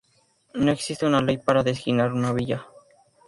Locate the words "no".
0.55-0.71